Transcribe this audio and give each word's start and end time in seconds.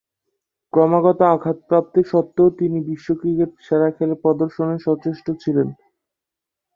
ক্রমাগত 0.73 1.19
আঘাতপ্রাপ্তি 1.31 2.01
সত্ত্বেও 2.11 2.47
তিনি 2.59 2.77
বিশ্ব 2.87 3.07
ক্রিকেটে 3.19 3.57
সেরা 3.67 3.89
খেলা 3.95 4.15
প্রদর্শনে 4.23 4.77
সচেষ্ট 4.85 5.25
ছিলেন। 5.43 5.67